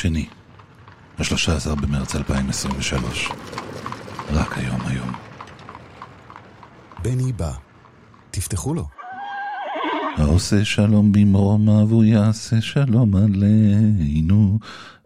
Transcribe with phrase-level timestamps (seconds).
[0.00, 0.26] שני,
[1.18, 3.28] ה-13 במרץ 2023.
[4.30, 5.12] רק היום היום.
[7.02, 7.52] בני בא.
[8.30, 8.88] תפתחו לו.
[10.16, 14.58] העושה שלום במרומיו הוא יעשה שלום עלינו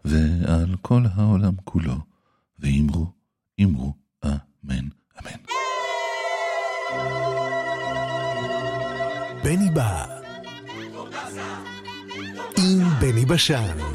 [0.05, 1.95] ועל כל העולם כולו.
[2.59, 3.07] ואמרו,
[3.63, 3.93] אמרו,
[4.25, 4.87] אמן,
[5.19, 5.39] אמן.
[9.43, 10.05] בני בא.
[12.57, 13.94] עם בני בשן.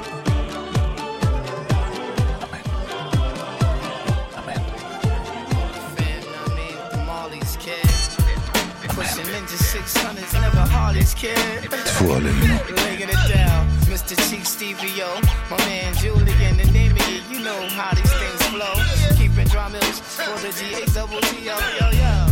[12.03, 12.35] falling.
[12.75, 14.15] Breaking it down, Mr.
[14.29, 15.09] Chief Stevie yo,
[15.49, 18.75] my man Julian, the name of it, you know how these things flow.
[19.17, 22.30] Keeping drum for the G A double T O, yo yo.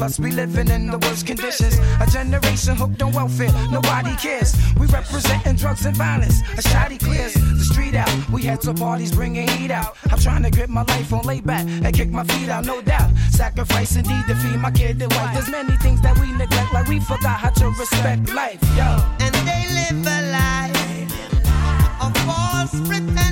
[0.00, 1.78] Plus we living in the worst conditions.
[2.00, 4.56] A generation hooked on welfare, nobody cares.
[4.78, 6.40] We representing drugs and violence.
[6.56, 8.10] A shoddy clears the street out.
[8.30, 9.98] We had to parties bringing heat out.
[10.10, 12.80] I'm trying to grip my life on lay back and kick my feet out, no
[12.80, 13.10] doubt.
[13.30, 15.34] Sacrifice indeed to feed my kid and wife.
[15.34, 18.62] There's many things that we neglect, like we forgot how to respect life.
[18.78, 18.88] Yo.
[19.20, 20.80] and they live a life
[22.00, 23.29] of false pretense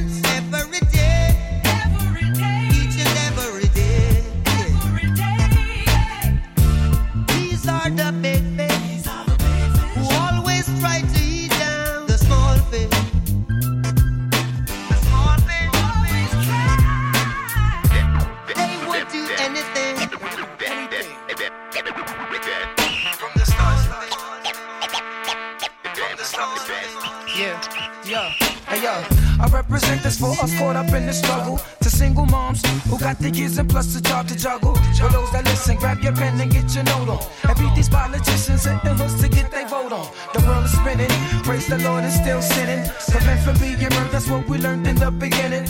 [33.58, 34.74] and plus the job to juggle.
[34.98, 37.22] For those that listen, grab your pen and get your note on.
[37.48, 40.06] And beat these politicians and the hoods to get their vote on.
[40.34, 41.10] The world is spinning,
[41.42, 42.88] praise the Lord and still sinning.
[43.10, 45.66] Prevent from being murdered, that's what we learned in the beginning.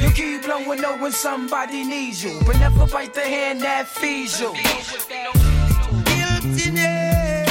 [0.00, 4.52] You keep blowing knowing somebody needs you, but never bite the hand that feeds you.
[6.04, 7.48] guiltiness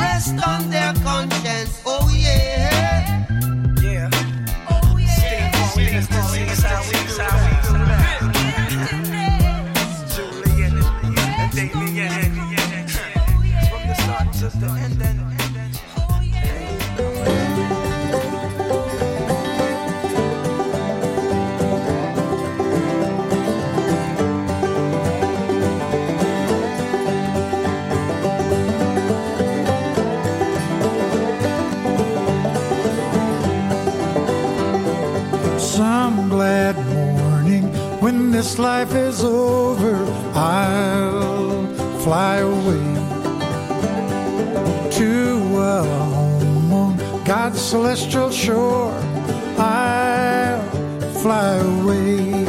[0.00, 1.82] rest on their conscience.
[1.86, 2.69] Oh yeah,
[38.30, 39.96] when this life is over,
[40.34, 41.66] I'll
[42.04, 42.86] fly away
[44.98, 48.92] to a home on God's celestial shore.
[49.58, 50.62] I'll
[51.22, 52.46] fly away.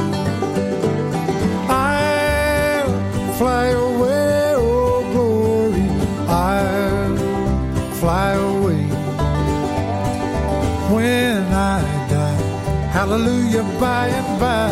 [1.68, 5.88] I'll fly away, oh glory.
[6.30, 7.18] I'll
[8.02, 8.84] fly away
[10.94, 11.42] when
[11.74, 12.42] I die.
[12.98, 14.71] Hallelujah, by and by,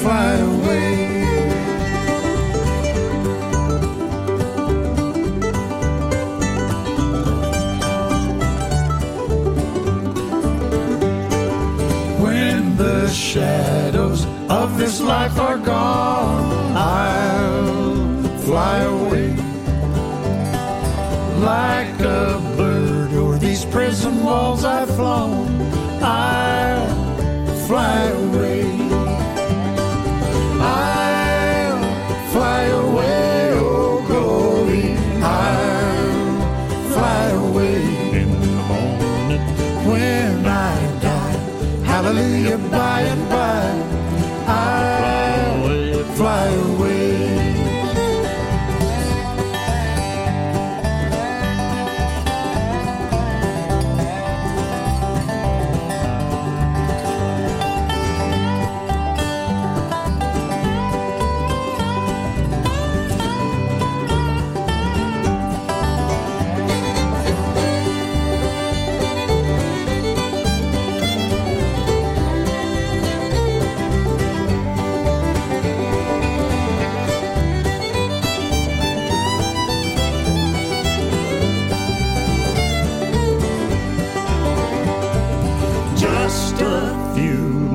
[0.00, 0.96] Fly away.
[12.18, 19.36] When the shadows of this life are gone, I'll fly away
[21.40, 25.60] like a bird o'er these prison walls I've flown.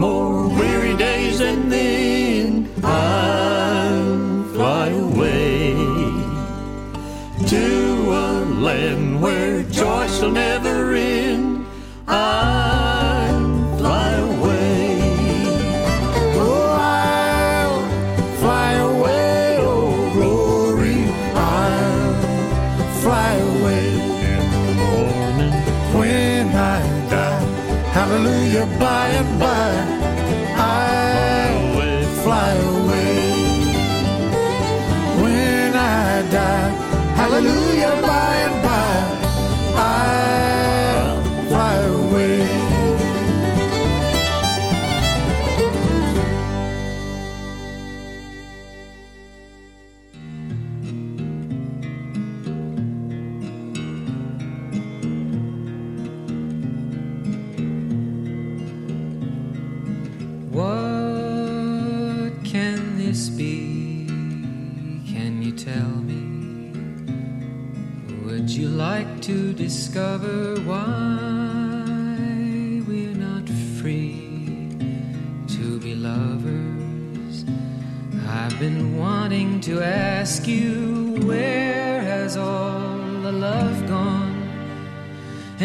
[0.06, 1.85] More weary days and then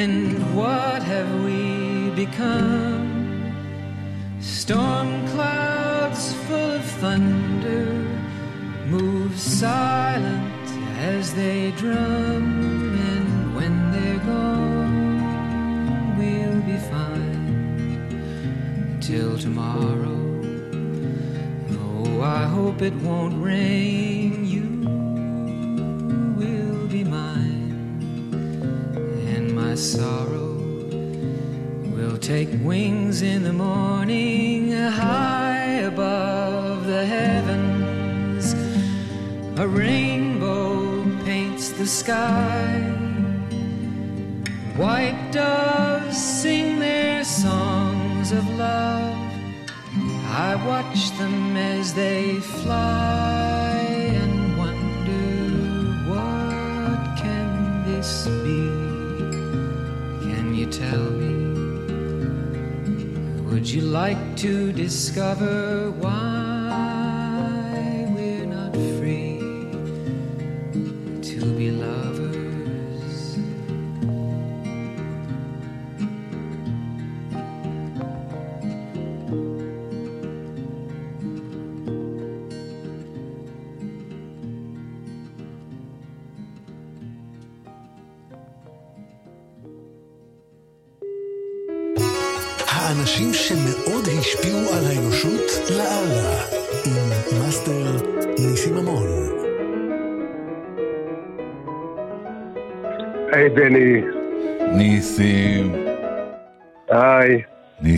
[0.03, 3.53] And what have we become?
[4.41, 7.85] Storm clouds full of thunder
[8.87, 10.69] move silent
[11.13, 20.19] as they drum, and when they're gone, we'll be fine till tomorrow.
[21.79, 24.00] Oh, I hope it won't rain.
[29.81, 30.59] Sorrow
[31.97, 38.53] will take wings in the morning high above the heavens.
[39.59, 42.79] A rainbow paints the sky.
[44.77, 49.17] White doves sing their songs of love.
[50.27, 53.60] I watch them as they fly
[60.71, 61.35] tell me?
[63.51, 66.30] Would you like to discover why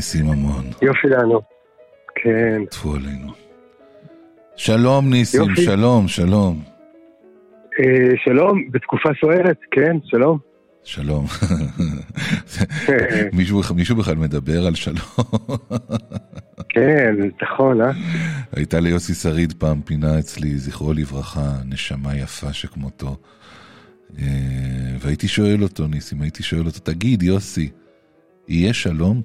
[0.02, 1.40] ניסים המון, יופי לנו.
[2.14, 3.32] כן, טפו עלינו.
[4.56, 5.64] שלום ניסים, יופי.
[5.64, 6.62] שלום, שלום.
[7.80, 10.38] אה, שלום, בתקופה סוערת, כן, שלום.
[10.84, 11.26] שלום.
[13.38, 15.26] מישהו, מישהו בכלל מדבר על שלום?
[16.68, 17.90] כן, נכון, אה?
[18.56, 23.16] הייתה ליוסי שריד פעם פינה אצלי, זכרו לברכה, נשמה יפה שכמותו.
[24.18, 24.24] אה,
[25.00, 27.70] והייתי שואל אותו, ניסים, הייתי שואל אותו, תגיד, יוסי,
[28.48, 29.22] יהיה שלום?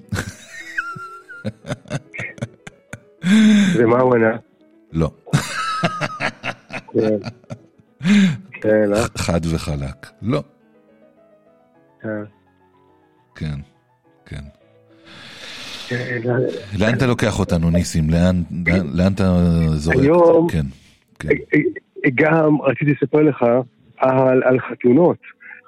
[3.76, 4.36] ומה הוא ענה?
[4.92, 5.10] לא.
[6.92, 7.18] כן.
[8.60, 9.02] כן, אה?
[9.16, 10.06] חד וחלק.
[10.22, 10.42] לא.
[12.04, 12.10] אה.
[13.34, 13.60] כן,
[14.26, 14.44] כן.
[15.88, 16.20] כן,
[16.78, 18.10] לאן אתה לוקח אותנו, ניסים?
[18.10, 19.24] לאן, אתה
[19.70, 19.96] זורק?
[19.98, 20.46] היום-.
[21.24, 21.60] אה, אה,
[22.14, 23.44] גם רציתי לספר לך
[23.98, 25.18] על, חתונות,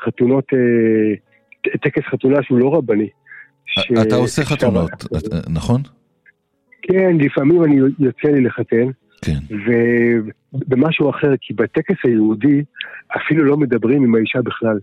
[0.05, 3.09] חתונות, אה, טקס חתונה שהוא לא רבני.
[3.71, 5.81] ש- אתה עושה שאתה- חתונות, את- נכון?
[6.83, 8.87] כן, לפעמים אני יוצא לי לחתן,
[9.25, 9.39] כן.
[9.67, 12.63] ובמשהו אחר, כי בטקס היהודי
[13.17, 14.79] אפילו לא מדברים עם האישה בכלל.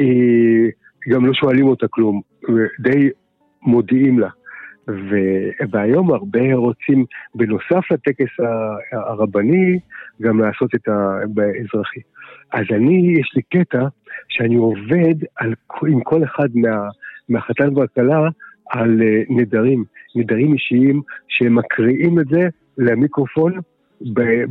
[0.00, 0.68] אה,
[1.08, 2.20] גם לא שואלים אותה כלום,
[2.80, 3.08] די
[3.62, 4.28] מודיעים לה.
[4.90, 7.04] ו- והיום הרבה רוצים,
[7.34, 8.30] בנוסף לטקס
[8.92, 9.78] הרבני,
[10.22, 12.00] גם לעשות את ה- באזרחי.
[12.52, 13.86] אז אני, יש לי קטע
[14.28, 15.54] שאני עובד על,
[15.88, 16.88] עם כל אחד מה,
[17.28, 18.28] מהחתן והכלה
[18.70, 19.84] על אה, נדרים,
[20.16, 23.52] נדרים אישיים שהם מקריאים את זה למיקרופון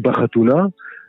[0.02, 0.66] בחתונה,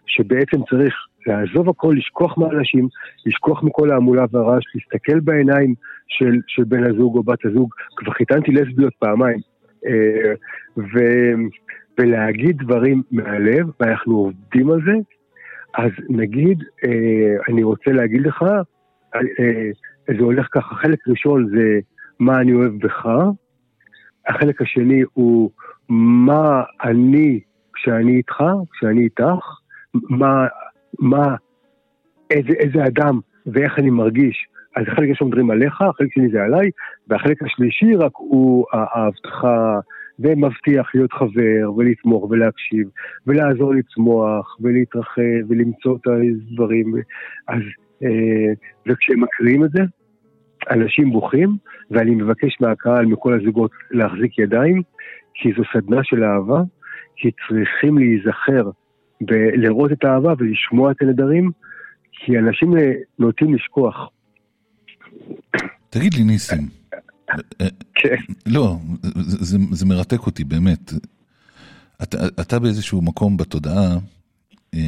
[0.06, 0.94] שבעצם צריך
[1.26, 2.88] לעזוב הכל, לשכוח מאנשים,
[3.26, 5.74] לשכוח מכל ההמולה והרעש, להסתכל בעיניים
[6.08, 7.70] של, של בן הזוג או בת הזוג.
[7.96, 9.38] כבר חיתנתי לסביות פעמיים.
[9.86, 10.32] אה,
[10.76, 10.98] ו,
[12.00, 14.92] ולהגיד דברים מהלב, ואנחנו עובדים על זה.
[15.74, 18.44] אז נגיד, אה, אני רוצה להגיד לך,
[20.16, 21.80] זה הולך ככה, חלק ראשון זה
[22.20, 23.06] מה אני אוהב בך,
[24.26, 25.50] החלק השני הוא
[25.88, 27.40] מה אני
[27.74, 29.44] כשאני איתך, כשאני איתך,
[29.94, 30.46] מה,
[30.98, 31.36] מה,
[32.30, 34.46] איזה, איזה אדם ואיך אני מרגיש.
[34.76, 36.70] אז החלק ראשון מדברים עליך, החלק שני זה עליי,
[37.08, 39.78] והחלק השלישי רק הוא ההבטחה,
[40.18, 42.88] ומבטיח להיות חבר, ולתמוך ולהקשיב,
[43.26, 46.94] ולעזור לצמוח, ולהתרחב, ולמצוא את הדברים.
[47.48, 47.60] אז,
[48.02, 48.52] אה,
[48.86, 49.82] וכשהם מקריאים את זה,
[50.70, 51.56] אנשים בוכים,
[51.90, 54.82] ואני מבקש מהקהל, מכל הזוגות, להחזיק ידיים,
[55.34, 56.62] כי זו סדנה של אהבה,
[57.16, 58.70] כי צריכים להיזכר
[59.20, 61.50] בלראות את האהבה ולשמוע את הנדרים,
[62.12, 64.08] כי אנשים אה, נוטים לשכוח.
[65.90, 66.68] תגיד לי, ניסים.
[67.94, 68.16] כן.
[68.46, 68.76] לא,
[69.14, 70.92] זה, זה, זה מרתק אותי, באמת.
[72.02, 73.96] אתה, אתה באיזשהו מקום בתודעה,
[74.74, 74.80] אה,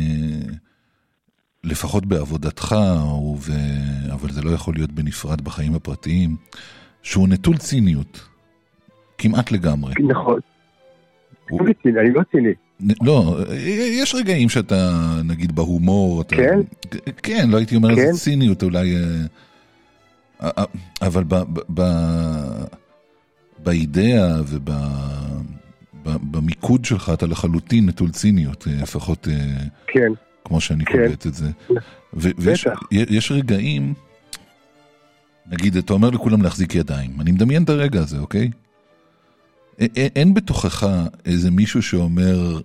[1.64, 2.76] לפחות בעבודתך,
[3.38, 3.52] ו...
[4.12, 6.36] אבל זה לא יכול להיות בנפרד בחיים הפרטיים,
[7.02, 8.20] שהוא נטול ציניות.
[9.18, 9.94] כמעט לגמרי.
[10.08, 10.40] נכון.
[11.50, 12.94] הוא- אני לא ציני, לא.
[13.02, 13.36] לא,
[14.02, 14.90] יש רגעים שאתה,
[15.24, 16.36] נגיד, בהומור, אתה...
[16.36, 16.60] כן?
[17.22, 18.00] כן, לא הייתי אומר כן?
[18.00, 18.94] איזה ציניות, אולי...
[18.96, 20.64] אה, אה,
[21.02, 21.34] אבל ב,
[21.74, 21.82] ב,
[23.58, 24.36] באידאה
[26.04, 30.12] ובמיקוד שלך אתה לחלוטין נטול ציניות, אה, לפחות אה, כן.
[30.44, 30.92] כמו שאני כן.
[30.92, 31.46] קולט את זה.
[32.12, 32.66] ויש.
[32.90, 33.94] יש רגעים,
[35.46, 38.50] נגיד, אתה אומר לכולם להחזיק ידיים, אני מדמיין את הרגע הזה, אוקיי?
[39.80, 40.86] א- א- אין בתוכך
[41.26, 42.60] איזה מישהו שאומר,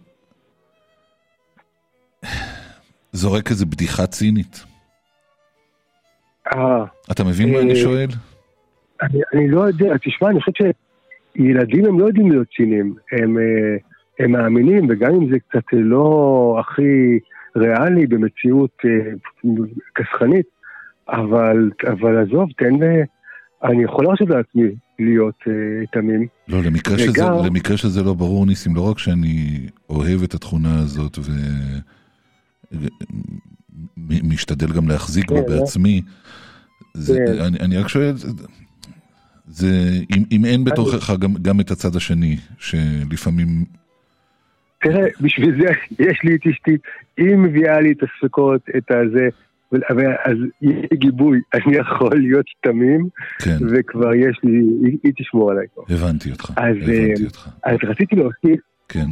[3.14, 4.64] זורק איזה בדיחה צינית.
[6.54, 8.08] אה, אתה מבין מה אה, אני שואל?
[9.02, 10.52] אני, אני לא יודע, תשמע, אני חושב
[11.38, 13.78] שילדים הם לא יודעים להיות ציניים, הם, אה,
[14.20, 17.20] הם מאמינים, וגם אם זה קצת לא הכי
[17.56, 19.12] ריאלי במציאות אה,
[19.96, 20.46] כסחנית,
[21.10, 23.04] אבל, אבל עזוב, תן, אה,
[23.64, 24.64] אני יכול להרשות לעצמי
[25.00, 25.54] להיות אה,
[25.92, 26.28] תמים.
[26.48, 30.80] לא, למקרה שזה, וגם- למקרה שזה לא ברור, ניסים, לא רק שאני אוהב את התכונה
[30.80, 31.20] הזאת
[33.98, 36.02] ומשתדל גם להחזיק בה כן, בעצמי,
[36.94, 37.42] זה, כן.
[37.42, 38.14] אני, אני רק שואל,
[39.48, 39.68] זה,
[40.16, 43.66] אם, אם אין בתוכך גם, גם את הצד השני, שלפעמים,
[44.86, 46.78] תראה, בשביל זה יש לי את אשתי,
[47.18, 49.30] היא מביאה לי את הספקות, את הזה,
[49.72, 53.10] ו- אז לי גיבוי, אני יכול להיות תמים,
[53.44, 55.84] כן, וכבר יש לי, היא, היא תשמור עליי כבר.
[55.90, 59.08] הבנתי אותך, אז, הבנתי אה, אותך, אז רציתי להוסיף כן,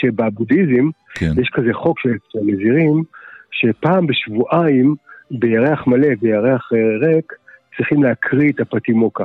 [0.00, 3.02] שבבודהיזם כן, יש כזה חוק של הנזירים,
[3.50, 4.94] שפעם בשבועיים,
[5.30, 7.32] בירח מלא וירח אה, ריק,
[7.76, 9.24] צריכים להקריא את הפטימוקה.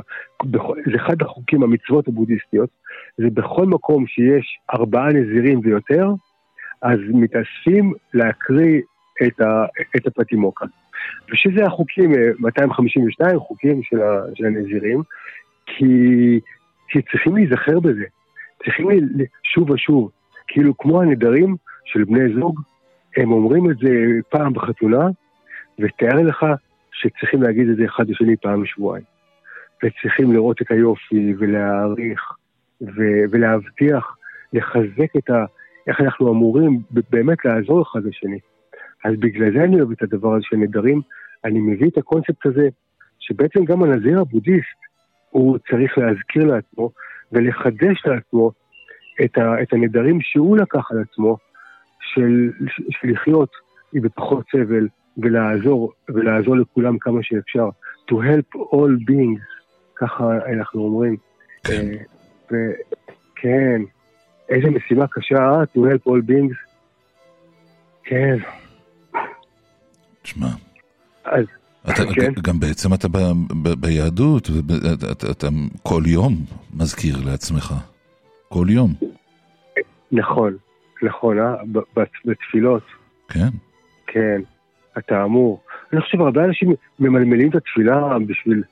[0.86, 2.70] זה אחד החוקים, המצוות הבודהיסטיות,
[3.18, 6.08] זה בכל מקום שיש ארבעה נזירים ויותר,
[6.82, 8.80] אז מתאספים להקריא
[9.26, 9.64] את, ה,
[9.96, 10.66] את הפטימוקה.
[11.30, 15.02] ושזה החוקים, אה, 252 חוקים של, ה, של הנזירים,
[15.66, 16.40] כי,
[16.88, 18.04] כי צריכים להיזכר בזה.
[18.64, 20.10] צריכים ל- שוב ושוב,
[20.48, 22.60] כאילו כמו הנדרים של בני זוג,
[23.16, 23.90] הם אומרים את זה
[24.28, 25.06] פעם בחתונה,
[25.78, 26.46] ותאר לך
[26.92, 29.04] שצריכים להגיד את זה אחד לשני פעם בשבועיים.
[29.84, 32.20] וצריכים לראות את היופי ולהעריך
[32.82, 34.16] ו- ולהבטיח,
[34.52, 35.44] לחזק את ה...
[35.86, 36.80] איך אנחנו אמורים
[37.10, 38.38] באמת לעזור אחד לשני.
[39.04, 41.00] אז בגלל זה אני אוהב את הדבר הזה של נדרים.
[41.44, 42.68] אני מביא את הקונספט הזה,
[43.18, 44.80] שבעצם גם הנזיר הבודהיסט,
[45.30, 46.90] הוא צריך להזכיר לעצמו
[47.32, 48.52] ולחדש לעצמו
[49.24, 51.36] את, ה, את הנדרים שהוא לקח על עצמו,
[52.00, 52.50] של,
[52.90, 53.50] של לחיות
[53.94, 54.88] בפחות סבל
[55.22, 57.68] ולעזור, ולעזור לכולם כמה שאפשר.
[58.10, 59.42] To help all beings,
[59.96, 61.16] ככה אנחנו אומרים.
[61.64, 61.86] כן.
[62.52, 62.56] אה,
[63.32, 63.82] וכן,
[64.48, 65.62] איזה משימה קשה, אה?
[65.62, 66.70] To help all beings.
[68.04, 68.36] כן,
[70.22, 70.48] תשמע,
[71.24, 71.46] אז
[71.84, 72.32] אתה, כן.
[72.42, 73.16] גם בעצם אתה ב,
[73.62, 75.48] ב, ביהדות, אתה, אתה, אתה
[75.82, 76.34] כל יום
[76.74, 77.74] מזכיר לעצמך.
[78.48, 78.94] כל יום,
[80.12, 80.56] נכון,
[81.02, 81.54] נכון, אה?
[82.24, 82.82] בתפילות.
[83.28, 83.48] כן?
[84.06, 84.40] כן,
[85.06, 85.60] אתה אמור.
[85.92, 88.62] אני חושב הרבה אנשים ממלמלים את התפילה בשביל...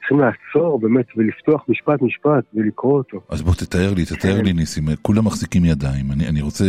[0.00, 3.20] צריכים לעצור באמת ולפתוח משפט משפט ולקרוא אותו.
[3.28, 4.44] אז בוא תתאר לי, תתאר כן.
[4.44, 6.64] לי ניסים, כולם מחזיקים ידיים, אני, אני רוצה,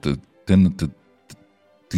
[0.00, 0.06] ת,
[0.44, 1.34] תן, ת, ת,
[1.88, 1.94] ת,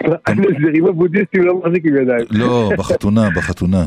[0.26, 2.26] הנזירים הבודהיסטים לא מחזיקים ידיים.
[2.30, 3.86] לא, בחתונה, בחתונה.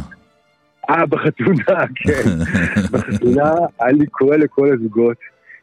[0.89, 2.29] אה, בחתונה, כן.
[2.91, 5.17] בחתונה אני קורא לכל הזוגות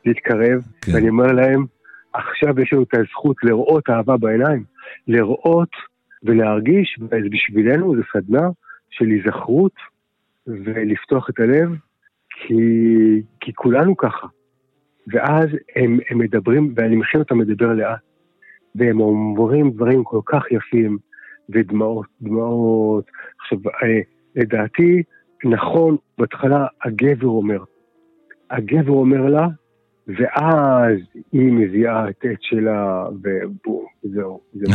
[0.07, 0.95] להתקרב, כן.
[0.95, 1.65] ואני אומר להם,
[2.13, 4.65] עכשיו יש לנו את הזכות לראות אהבה בעיניים,
[5.07, 5.71] לראות
[6.23, 8.49] ולהרגיש, ובשבילנו זו סדנה
[8.91, 9.75] של היזכרות
[10.47, 11.71] ולפתוח את הלב,
[12.31, 12.55] כי,
[13.41, 14.27] כי כולנו ככה.
[15.13, 18.01] ואז הם, הם מדברים, ואני מכין אותם לדבר לאט,
[18.75, 20.99] והם אומרים דברים כל כך יפים,
[21.49, 23.05] ודמעות, דמעות.
[23.41, 24.01] עכשיו, אה,
[24.37, 25.03] לדעתי,
[25.45, 27.65] נכון, בהתחלה הגבר אומר.
[28.51, 29.49] הגבר אומר לה,
[30.09, 30.99] ואז
[31.33, 34.41] היא מביאה את עט שלה, ובום, זהו,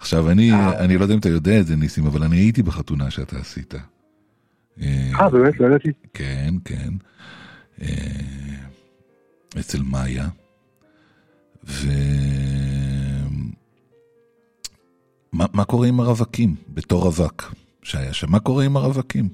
[0.00, 0.84] עכשיו, אני, אה.
[0.84, 3.74] אני לא יודע אם אתה יודע את זה, ניסים, אבל אני הייתי בחתונה שאתה עשית.
[4.82, 5.60] אה, באמת?
[5.60, 5.92] לא ידעתי.
[6.14, 6.90] כן, כן.
[7.82, 7.86] אה,
[9.60, 10.26] אצל מאיה.
[11.64, 11.88] ו...
[15.32, 18.30] מה, מה קורה עם הרווקים בתור רווק שהיה שם?
[18.30, 19.28] מה קורה עם הרווקים?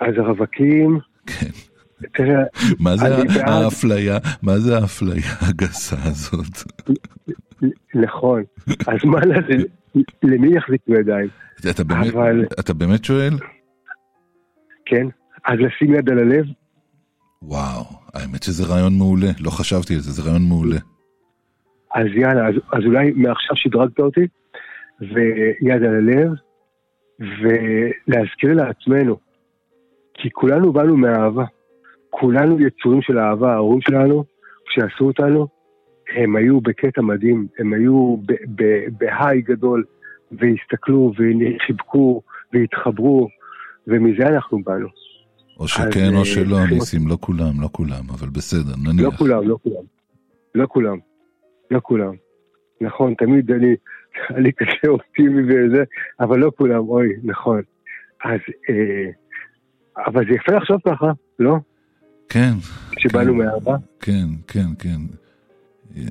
[0.00, 1.67] אז הרווקים, כן.
[2.14, 2.42] תראה,
[2.78, 3.16] מה זה.
[3.44, 4.18] האפליה?
[4.42, 6.72] מה זה האפליה הגסה הזאת?
[7.94, 8.42] נכון.
[8.86, 9.64] אז מה לזה,
[10.22, 11.28] למי יחזיקו ידיים?
[11.70, 13.32] אתה באמת, אבל- אתה באמת שואל?
[14.86, 15.06] כן?
[15.46, 16.44] אז לשים יד על הלב,
[17.42, 17.84] וואו,
[18.14, 20.76] האמת שזה רעיון מעולה, לא חשבתי על זה, זה רעיון מעולה.
[21.94, 24.26] אז יאללה, אז, אז אולי מעכשיו שדרגת אותי,
[25.00, 26.30] ויד על הלב,
[27.20, 29.16] ולהזכיר לעצמנו,
[30.14, 31.44] כי כולנו באנו מאהבה.
[32.10, 34.24] כולנו יצורים של אהבה, ההורים שלנו,
[34.68, 35.46] כשעשו אותנו,
[36.16, 38.16] הם היו בקטע מדהים, הם היו
[38.98, 39.84] בהיי גדול,
[40.32, 43.28] והסתכלו וחיבקו והתחברו,
[43.86, 44.88] ומזה אנחנו באנו.
[45.60, 49.04] או שכן או אה, שלא, אה, ניסים, לא כולם, לא כולם, אבל בסדר, נניח.
[49.04, 49.82] לא כולם, לא כולם.
[50.54, 50.96] לא כולם.
[51.70, 52.12] לא כולם.
[52.80, 53.74] נכון, תמיד אני,
[54.36, 55.84] אני כזה אופטימי וזה,
[56.20, 57.62] אבל לא כולם, אוי, נכון.
[58.24, 58.40] אז,
[58.70, 59.10] אה,
[60.06, 61.06] אבל זה יפה לחשוב ככה,
[61.38, 61.56] לא?
[62.28, 62.52] כן,
[62.96, 63.38] כשבאנו כן.
[63.38, 63.76] מאהבה.
[64.00, 65.00] כן, כן, כן.
[65.96, 66.02] אה,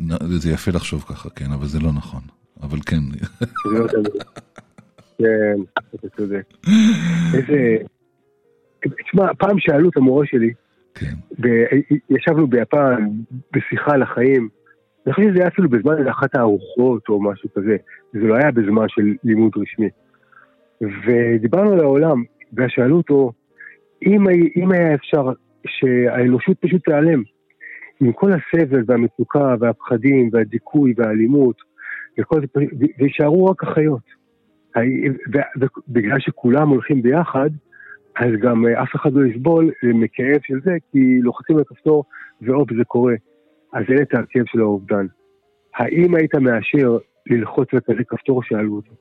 [0.00, 2.20] נ- זה יפה לחשוב ככה, כן, אבל זה לא נכון.
[2.62, 3.00] אבל כן,
[3.64, 3.86] לא.
[5.18, 5.56] כן,
[5.94, 6.44] אתה צודק.
[7.34, 7.76] איזה...
[9.06, 10.52] תשמע, פעם שאלו את המורה שלי,
[10.94, 11.14] כן,
[12.10, 13.08] ישבנו ביפן
[13.52, 14.48] בשיחה על החיים,
[15.06, 17.76] אני חושב שזה היה אפילו בזמן אחת הארוחות או משהו כזה,
[18.12, 19.88] זה לא היה בזמן של לימוד רשמי.
[20.80, 22.22] ודיברנו על העולם,
[22.56, 23.32] ושאלו אותו,
[24.02, 24.24] אם,
[24.56, 25.32] אם היה אפשר
[25.66, 27.22] שהאנושות פשוט תיעלם,
[28.00, 31.56] עם כל הסבל והמצוקה והפחדים והדיכוי והאלימות,
[32.20, 32.46] וכל זה,
[32.98, 34.16] ויישארו רק החיות.
[35.88, 37.50] ובגלל שכולם הולכים ביחד,
[38.16, 42.04] אז גם אה, אף אחד לא יסבול מכאב של זה, כי לוחצים על כפתור
[42.42, 43.14] והופ זה קורה.
[43.72, 45.06] אז אין את הכאב של האובדן.
[45.74, 48.42] האם היית מאשר ללחוץ על כזה כפתור?
[48.42, 48.92] שאלו אותו.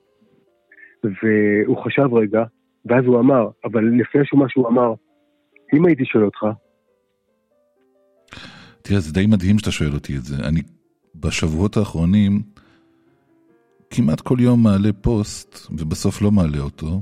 [1.04, 2.44] והוא חשב רגע,
[2.86, 4.94] ואז הוא אמר, אבל לפני שהוא מה שהוא אמר,
[5.76, 6.46] אם הייתי שואל אותך,
[8.82, 10.36] תראה, זה די מדהים שאתה שואל אותי את זה.
[10.36, 10.62] אני
[11.16, 12.42] בשבועות האחרונים
[13.90, 17.02] כמעט כל יום מעלה פוסט, ובסוף לא מעלה אותו,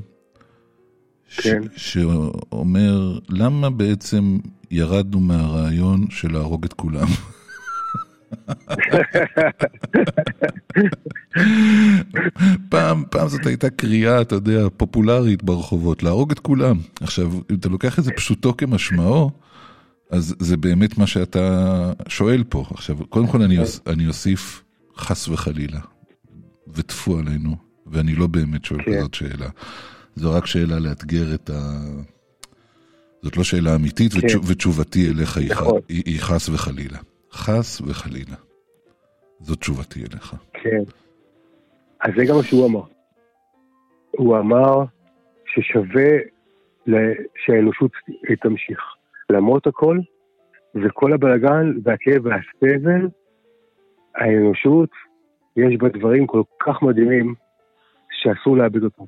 [1.37, 1.61] כן.
[1.75, 4.37] ש- שאומר, למה בעצם
[4.71, 7.07] ירדנו מהרעיון של להרוג את כולם?
[12.69, 16.77] פעם, פעם זאת הייתה קריאה, אתה יודע, פופולרית ברחובות, להרוג את כולם.
[17.01, 19.31] עכשיו, אם אתה לוקח את זה פשוטו כמשמעו,
[20.11, 22.65] אז זה באמת מה שאתה שואל פה.
[22.71, 24.63] עכשיו, קודם כל אני, אוס, אני אוסיף
[24.97, 25.79] חס וחלילה,
[26.73, 27.55] וטפו עלינו,
[27.87, 28.97] ואני לא באמת שואל כן.
[28.97, 29.49] כזאת שאלה.
[30.15, 31.79] זו רק שאלה לאתגר את ה...
[33.23, 34.19] זאת לא שאלה אמיתית, כן.
[34.19, 35.37] ותשוב, ותשובתי אליך.
[35.37, 35.53] היא,
[35.89, 36.97] היא חס וחלילה.
[37.33, 38.35] חס וחלילה.
[39.39, 40.35] זאת תשובתי אליך.
[40.53, 40.83] כן.
[42.01, 42.83] אז זה גם מה שהוא אמר.
[44.11, 44.83] הוא אמר
[45.45, 46.11] ששווה
[47.45, 47.91] שהאנושות
[48.41, 48.79] תמשיך.
[49.29, 49.99] למרות הכל,
[50.75, 53.07] וכל הבלגן והכאב והסבל,
[54.15, 54.89] האנושות,
[55.57, 57.35] יש בה דברים כל כך מדהימים,
[58.11, 59.03] שאסור לאבד אותם.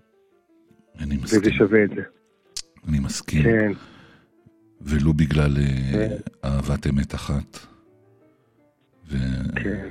[0.99, 1.53] אני וזה מסכים.
[1.53, 2.01] שווה את זה.
[2.89, 3.43] אני מסכים.
[3.43, 3.71] כן,
[4.81, 6.15] ולו בגלל אה, כן.
[6.45, 7.74] אהבת אמת אחת.
[9.07, 9.17] ו...
[9.63, 9.89] כן.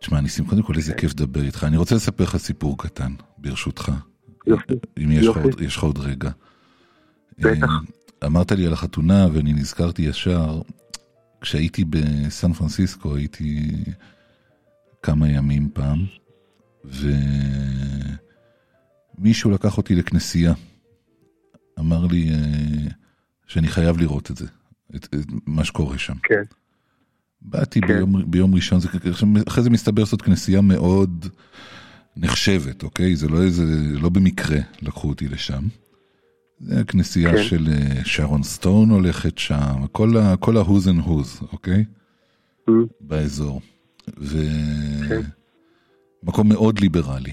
[0.00, 1.64] תשמע, ניסים, קודם כל איזה כיף לדבר איתך.
[1.64, 3.92] אני רוצה לספר לך סיפור קטן, ברשותך.
[4.46, 4.74] יופי.
[4.98, 5.40] אם יש לך יופי.
[5.48, 6.30] עוד- יש לך עוד רגע.
[7.38, 7.62] בטח.
[8.22, 10.62] אה, אמרת לי על החתונה, ואני נזכרתי ישר,
[11.40, 13.70] כשהייתי בסן פרנסיסקו, הייתי
[15.02, 15.98] כמה ימים פעם,
[19.18, 20.54] ומישהו לקח אותי לכנסייה.
[21.78, 22.36] אמר לי אה,
[23.46, 24.46] שאני חייב לראות את זה,
[24.96, 26.14] את, את מה שקורה שם.
[26.22, 26.42] כן.
[27.44, 27.86] באתי כן.
[27.86, 28.88] ביום, ביום ראשון, זה,
[29.48, 31.26] אחרי זה מסתבר שזאת כנסייה מאוד
[32.16, 33.16] נחשבת, אוקיי?
[33.16, 33.64] זה לא איזה,
[34.00, 35.62] לא במקרה לקחו אותי לשם.
[36.60, 37.42] זה הכנסייה כן.
[37.42, 41.84] של אה, שרון סטון הולכת שם, כל ה- כל ה-who's and who's, אוקיי?
[42.70, 43.60] Mm, באזור.
[45.08, 45.20] כן.
[46.22, 47.32] ומקום מאוד ליברלי.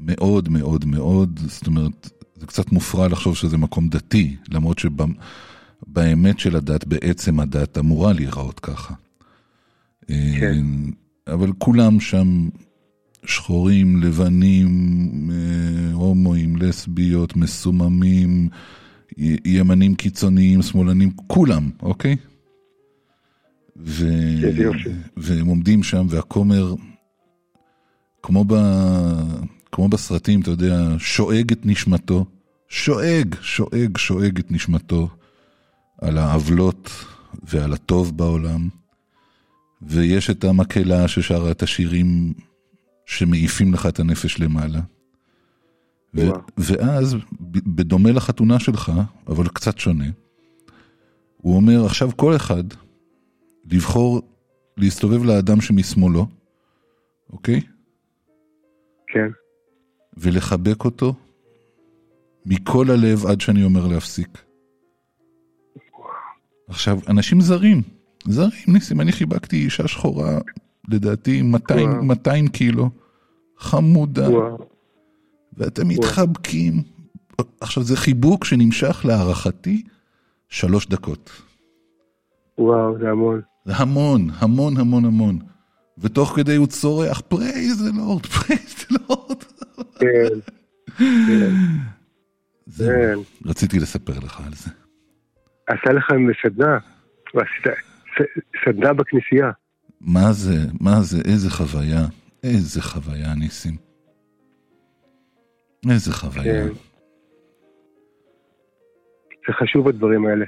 [0.00, 6.56] מאוד מאוד מאוד, זאת אומרת, זה קצת מופרע לחשוב שזה מקום דתי, למרות שבאמת של
[6.56, 8.94] הדת, בעצם הדת אמורה להיראות ככה.
[10.08, 10.64] כן.
[11.28, 12.48] אה, אבל כולם שם
[13.26, 18.48] שחורים, לבנים, אה, הומואים, לסביות, מסוממים,
[19.44, 22.16] ימנים קיצוניים, שמאלנים, כולם, אוקיי?
[23.76, 24.06] ו...
[24.56, 24.88] יופי.
[25.16, 26.74] והם עומדים שם, והכומר,
[28.22, 28.54] כמו, ב...
[29.72, 32.24] כמו בסרטים, אתה יודע, שואג את נשמתו,
[32.68, 35.08] שואג, שואג, שואג את נשמתו
[36.00, 36.90] על העוולות
[37.42, 38.68] ועל הטוב בעולם.
[39.86, 42.34] ויש את המקהלה ששרה את השירים
[43.06, 44.80] שמעיפים לך את הנפש למעלה.
[46.14, 46.30] ו-.
[46.58, 47.16] ואז,
[47.50, 48.92] בדומה לחתונה שלך,
[49.28, 50.04] אבל קצת שונה,
[51.36, 52.64] הוא אומר, עכשיו כל אחד
[53.72, 54.22] לבחור
[54.76, 56.26] להסתובב לאדם שמשמאלו,
[57.32, 57.60] אוקיי?
[59.06, 59.28] כן.
[60.16, 61.14] ולחבק אותו
[62.46, 64.44] מכל הלב עד שאני אומר להפסיק.
[66.68, 67.82] עכשיו, אנשים זרים,
[68.28, 70.38] זרים, ניסים, אני חיבקתי אישה שחורה,
[70.88, 72.04] לדעתי 200, וואו.
[72.04, 72.90] 200 קילו,
[73.58, 74.58] חמודה, וואו.
[75.52, 76.82] ואתם מתחבקים.
[77.60, 79.82] עכשיו, זה חיבוק שנמשך להערכתי
[80.48, 81.30] שלוש דקות.
[82.58, 83.40] וואו, זה המון.
[83.64, 85.38] זה המון, המון, המון, המון.
[85.98, 89.44] ותוך כדי הוא צורח, פרייז the Lord, the Lord.
[89.98, 90.40] כן,
[90.98, 91.50] כן.
[92.66, 93.48] זהו, כן.
[93.48, 94.70] רציתי לספר לך על זה.
[95.66, 96.78] עשה לכם סדנה.
[98.64, 99.50] סדנה בכנסייה.
[100.00, 102.06] מה זה, מה זה, איזה חוויה,
[102.42, 103.76] איזה חוויה, ניסים.
[105.90, 106.44] איזה חוויה.
[106.44, 106.74] כן.
[109.46, 110.44] זה חשוב הדברים האלה.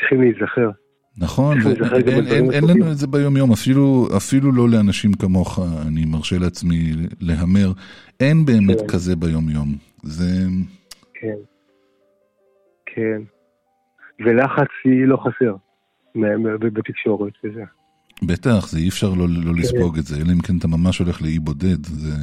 [0.00, 0.70] צריכים להיזכר.
[1.18, 2.82] נכון, ואין אין, אין הטובים.
[2.82, 7.72] לנו את זה ביום יום, אפילו, אפילו לא לאנשים כמוך, אני מרשה לעצמי להמר,
[8.20, 8.86] אין באמת כן.
[8.88, 9.74] כזה ביום יום.
[10.02, 10.24] זה,
[11.14, 11.36] כן.
[12.86, 13.22] כן.
[14.20, 15.54] ולחץ היא לא חסר.
[16.60, 17.64] בתקשורת וזה.
[18.22, 21.22] בטח, זה אי אפשר לא, לא לספוג את זה, אלא אם כן אתה ממש הולך
[21.22, 22.14] לאי בודד, זה...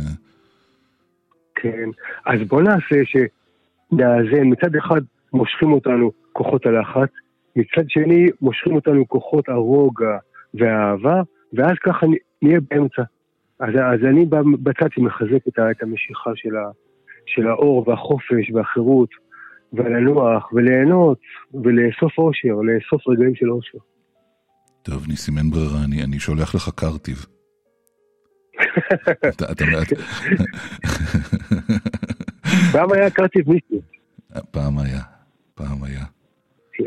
[1.56, 1.90] כן.
[2.26, 4.48] אז בוא נעשה שנאזן.
[4.48, 5.02] מצד אחד
[5.34, 7.10] מושכים אותנו כוחות הלחץ,
[7.56, 10.18] מצד שני מושכים אותנו כוחות הרוגע
[10.54, 11.22] והאהבה,
[11.54, 12.06] ואז ככה
[12.42, 13.04] נהיה באמצע.
[13.60, 14.26] אז, אז אני
[14.64, 16.70] בצד שמחזק את המשיכה של, ה,
[17.26, 19.10] של האור והחופש והחירות,
[19.74, 21.20] ולנוח, וליהנות,
[21.54, 23.78] ולאסוף אושר, לאסוף רגעים של אושר.
[24.82, 27.26] טוב, ניסים, אין ברירה, אני, אני שולח לך קרטיב.
[29.30, 29.96] אתה, אתה, אתה...
[32.72, 33.82] פעם היה קרטיב מיסטית.
[34.52, 35.02] פעם היה,
[35.56, 36.06] פעם היה.
[36.74, 36.84] כן.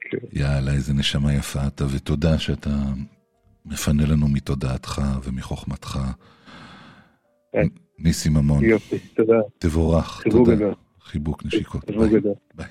[0.00, 0.18] כן.
[0.32, 2.70] יאללה, איזה נשמה יפה אתה, ותודה שאתה
[3.66, 5.98] מפנה לנו מתודעתך ומחוכמתך.
[7.52, 7.66] כן.
[7.98, 9.40] ניסים ממון, יופי, תודה.
[9.58, 10.72] תבורך, תודה.
[11.10, 11.90] חיבוק, נשיקות.
[11.90, 12.20] ביי.
[12.54, 12.66] ביי.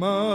[0.00, 0.29] Mom.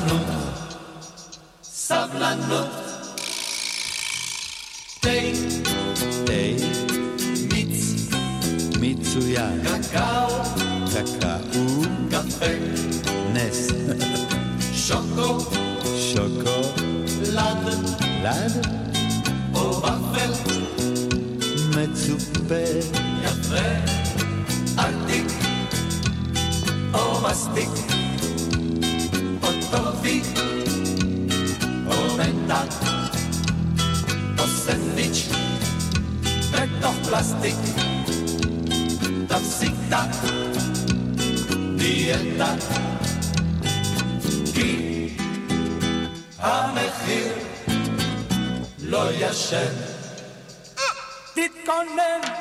[0.00, 0.20] sablando,
[1.62, 2.68] sablando.
[5.00, 6.56] Tem,
[7.52, 8.08] mits,
[8.78, 10.28] mitsuya, cacao,
[10.92, 11.40] cacao,
[12.10, 12.58] café,
[13.32, 13.68] nes,
[14.74, 15.46] choco,
[16.12, 16.60] choco,
[17.32, 17.64] lad,
[18.22, 18.52] lad,
[19.54, 20.32] o waffel,
[21.74, 22.80] metsupe,
[23.22, 23.82] café,
[24.76, 25.26] artic,
[26.92, 27.99] o mastic
[29.70, 30.22] gotowi
[31.86, 32.68] o medal
[34.42, 35.18] Osennić
[37.06, 37.56] plastik
[39.28, 39.38] Ta
[41.78, 42.50] dieta
[44.54, 45.10] Ki
[46.38, 47.34] המחיר
[48.82, 49.74] לא ישן
[51.34, 52.39] תתכונן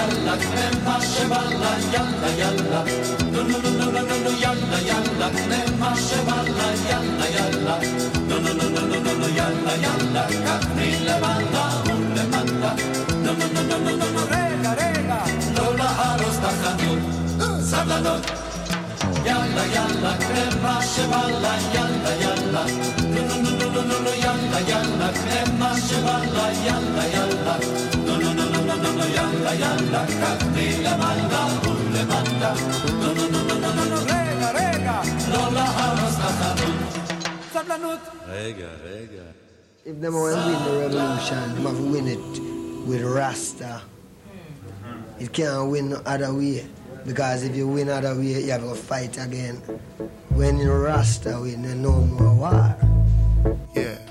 [0.00, 0.34] jalla,
[0.84, 2.80] marsche balla, jalla jalla.
[3.32, 5.26] Nu nu nu nu nu nu nu jalla jalla,
[5.80, 7.74] marsche balla, jalla jalla.
[8.28, 12.70] Nu nu nu nu nu nu nu jalla jalla, kaprille balla, hunde balla.
[13.24, 15.20] Nu nu nu nu nu nu nu rega rega.
[15.56, 17.00] Lola arostar kanjon,
[17.70, 18.24] sablanot.
[19.26, 20.12] Jalla jalla,
[20.64, 22.62] marsche balla, jalla jalla.
[23.14, 25.08] Nu nu nu nu nu nu jalla jalla,
[25.60, 27.54] marsche balla, jalla jalla.
[28.06, 28.49] Nu nu nu
[39.90, 43.82] If they want to win the revolution, they win it with Rasta.
[45.18, 46.66] It can't win no other way.
[47.04, 49.56] Because if you win other way, you have to fight again.
[50.28, 52.76] When you Rasta win, there's no more war.
[53.74, 54.09] Yeah.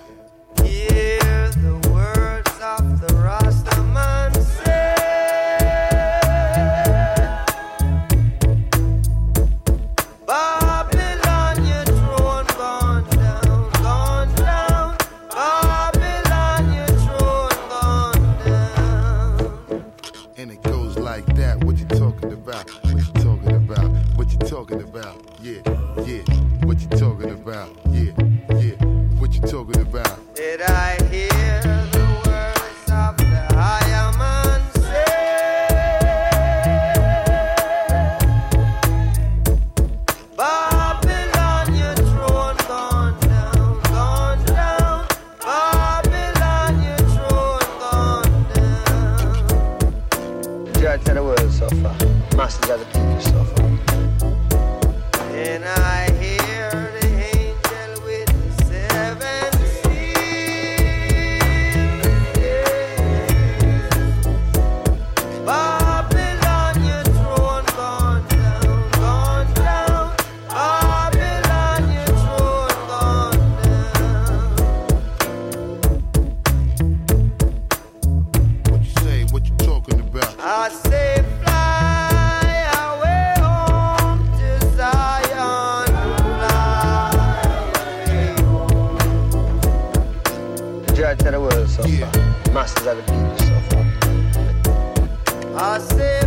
[95.62, 96.19] I said.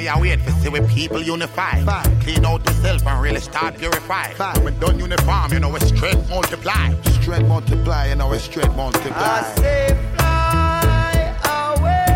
[0.00, 1.82] me I wait for see we people unify.
[1.84, 2.06] Five.
[2.20, 4.32] Clean out the self and really start purify.
[4.32, 4.62] Five.
[4.64, 6.94] When done uniform, you know we straight multiply.
[7.20, 9.12] Straight multiply, you know it's straight multiply.
[9.16, 12.10] I say fly away.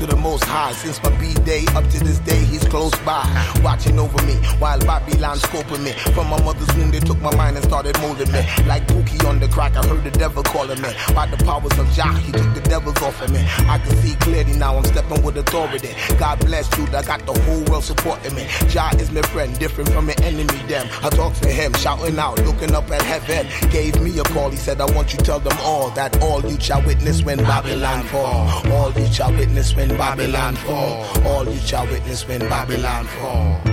[0.00, 1.10] to the most high since my
[2.70, 3.26] close by,
[3.62, 5.92] watching over me while Babylon scoping me.
[6.14, 8.42] From my mother's womb, they took my mind and started molding me.
[8.66, 10.90] Like Pookie on the crack, I heard the devil calling me.
[11.14, 13.40] By the powers of Jah, he took the devils off of me.
[13.68, 15.90] I can see clearly now, I'm stepping with authority.
[16.18, 18.46] God bless you, I got the whole world supporting me.
[18.68, 20.86] Jah is my friend, different from an enemy, damn.
[21.04, 23.46] I talk to him, shouting out, looking up at heaven.
[23.70, 26.40] Gave me a call, he said, I want you to tell them all that all
[26.46, 28.46] you shall witness when Babylon fall.
[28.72, 31.04] All you shall witness when Babylon fall.
[31.26, 33.69] All you shall witness when Babylon fall.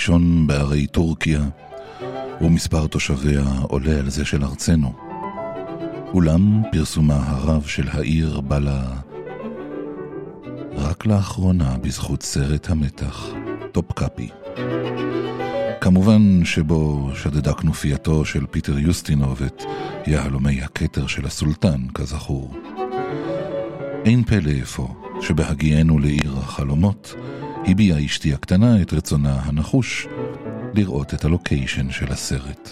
[0.00, 1.40] הראשון בערי טורקיה,
[2.40, 4.92] ומספר תושביה עולה על זה של ארצנו.
[6.14, 8.82] אולם פרסומה הרב של העיר בא לה
[10.76, 13.26] רק לאחרונה בזכות סרט המתח,
[13.72, 14.28] טופ קאפי.
[15.80, 19.62] כמובן שבו שדדה כנופייתו של פיטר יוסטינוב את
[20.06, 22.54] יהלומי הכתר של הסולטן, כזכור.
[24.04, 24.88] אין פלא אפוא
[25.20, 27.14] שבהגיענו לעיר החלומות,
[27.70, 30.06] הביעה אשתי הקטנה את רצונה הנחוש
[30.74, 32.70] לראות את הלוקיישן של הסרט.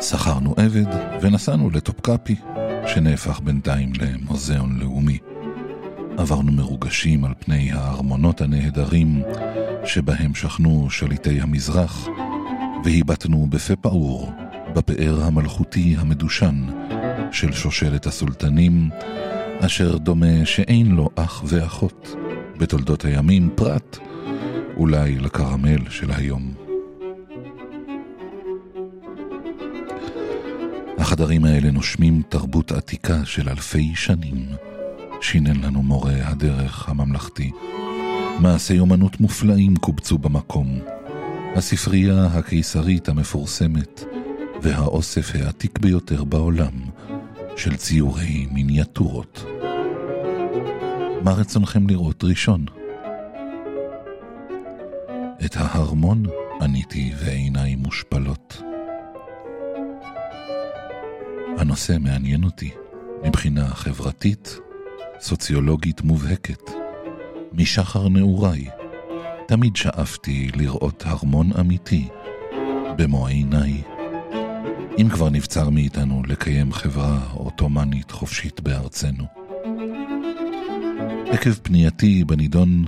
[0.00, 0.86] שכרנו עבד
[1.20, 2.36] ונסענו לטופקאפי,
[2.86, 5.18] שנהפך בינתיים למוזיאון לאומי.
[6.18, 9.22] עברנו מרוגשים על פני הארמונות הנהדרים
[9.84, 12.08] שבהם שכנו שליטי המזרח,
[12.84, 14.32] והיבטנו בפה פעור
[14.74, 16.66] בפאר המלכותי המדושן
[17.32, 18.90] של שושלת הסולטנים,
[19.60, 22.14] אשר דומה שאין לו אח ואחות
[22.58, 23.98] בתולדות הימים פרט
[24.76, 26.54] אולי לקרמל של היום.
[30.98, 34.46] החדרים האלה נושמים תרבות עתיקה של אלפי שנים.
[35.20, 37.50] שינן לנו מורה הדרך הממלכתי.
[38.40, 40.78] מעשי אומנות מופלאים קובצו במקום.
[41.56, 44.04] הספרייה הקיסרית המפורסמת
[44.62, 46.72] והאוסף העתיק ביותר בעולם
[47.58, 49.44] של ציורי מיניאטורות.
[51.24, 52.64] מה רצונכם לראות ראשון?
[55.44, 56.22] את ההרמון
[56.60, 58.62] עניתי ועיניי מושפלות.
[61.58, 62.70] הנושא מעניין אותי
[63.24, 64.58] מבחינה חברתית,
[65.20, 66.70] סוציולוגית מובהקת.
[67.52, 68.68] משחר נעוריי
[69.48, 72.08] תמיד שאפתי לראות הרמון אמיתי
[72.96, 73.97] במו עיניי.
[74.98, 79.24] אם כבר נבצר מאיתנו לקיים חברה עות'מאנית חופשית בארצנו.
[81.30, 82.84] עקב פנייתי בנידון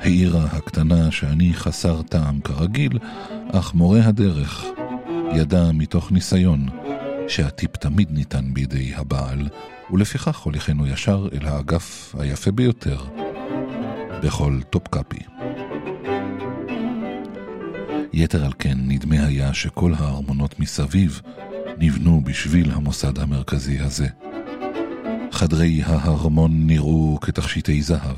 [0.00, 2.98] העירה הקטנה שאני חסר טעם כרגיל,
[3.52, 4.64] אך מורה הדרך
[5.34, 6.68] ידע מתוך ניסיון
[7.28, 9.48] שהטיפ תמיד ניתן בידי הבעל,
[9.90, 12.98] ולפיכך הוליכנו ישר אל האגף היפה ביותר
[14.22, 15.20] בכל טופקאפי.
[18.12, 21.20] יתר על כן, נדמה היה שכל הארמונות מסביב
[21.78, 24.06] נבנו בשביל המוסד המרכזי הזה.
[25.32, 28.16] חדרי ההרמון נראו כתכשיטי זהב.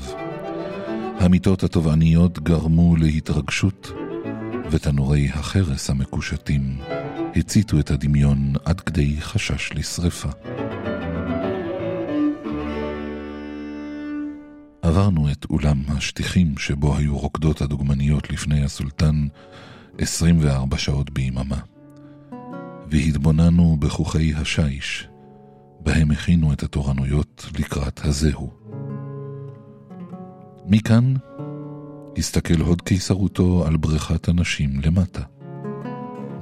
[1.19, 3.91] המיטות התובעניות גרמו להתרגשות,
[4.71, 6.77] ותנורי החרס המקושטים
[7.35, 10.29] הציתו את הדמיון עד כדי חשש לשרפה.
[14.81, 19.27] עברנו את אולם השטיחים שבו היו רוקדות הדוגמניות לפני הסולטן
[19.97, 21.59] 24 שעות ביממה,
[22.91, 25.07] והתבוננו בחוכי השיש,
[25.79, 28.51] בהם הכינו את התורנויות לקראת הזהו.
[30.65, 31.13] מכאן
[32.17, 35.21] הסתכל הוד קיסרותו על בריכת הנשים למטה.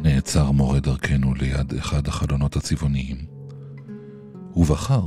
[0.01, 3.17] נעצר מורה דרכנו ליד אחד החלונות הצבעוניים.
[4.51, 5.03] הוא בחר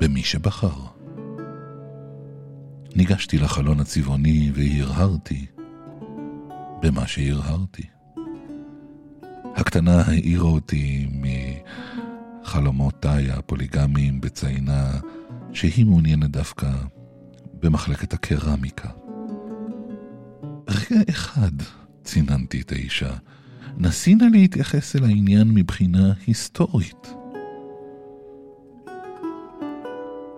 [0.00, 0.86] במי שבחר.
[2.96, 5.46] ניגשתי לחלון הצבעוני והרהרתי
[6.82, 7.91] במה שהרהרתי.
[9.56, 11.08] הקטנה העירה אותי
[12.42, 14.90] מחלומותיי הפוליגמיים בציינה,
[15.52, 16.70] שהיא מעוניינת דווקא
[17.60, 18.88] במחלקת הקרמיקה.
[20.68, 21.52] רגע אחד,
[22.04, 23.14] ציננתי את האישה,
[23.76, 27.14] נסי נא להתייחס אל העניין מבחינה היסטורית.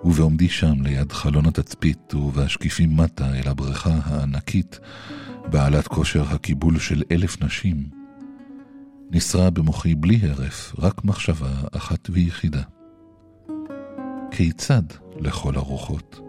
[0.04, 4.78] ובעומדי שם ליד חלון התצפית ובהשקיפים מטה אל הבריכה הענקית,
[5.50, 8.03] בעלת כושר הקיבול של אלף נשים,
[9.14, 12.62] נשרה במוחי בלי הרף רק מחשבה אחת ויחידה.
[14.30, 14.82] כיצד,
[15.16, 16.20] לכל הרוחות,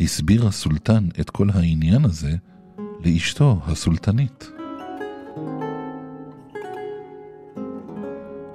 [0.00, 2.36] הסביר הסולטן את כל העניין הזה
[3.04, 4.50] לאשתו הסולטנית?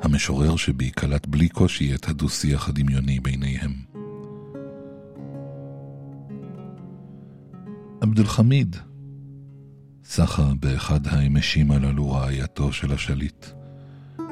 [0.01, 3.73] המשורר שבי קלט בלי קושי את הדו-שיח הדמיוני ביניהם.
[8.01, 8.75] עבד אל חמיד
[10.03, 13.62] סחה באחד האמשים הללו רעייתו של השליט.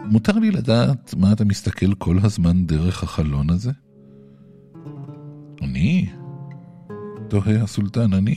[0.05, 3.71] מותר לי לדעת מה אתה מסתכל כל הזמן דרך החלון הזה?
[5.61, 6.09] אני?
[7.27, 8.35] תוהה הסולטן, אני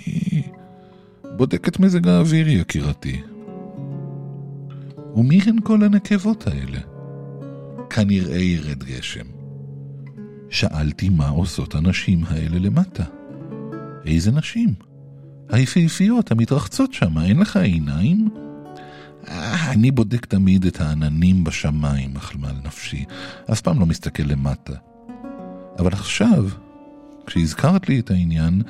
[1.36, 3.22] בודק את מזג האוויר, יקירתי.
[5.16, 6.78] ומי הן כל הנקבות האלה?
[7.90, 9.24] כנראה ירד גשם.
[10.50, 13.04] שאלתי מה עושות הנשים האלה למטה.
[14.06, 14.74] איזה נשים?
[15.48, 18.28] היפהפיות המתרחצות שם, אין לך עיניים?
[19.28, 23.04] אני בודק תמיד את העננים בשמיים, אכלמה על נפשי.
[23.52, 24.72] אף פעם לא מסתכל למטה.
[25.78, 26.48] אבל עכשיו,
[27.26, 28.62] כשהזכרת לי את העניין,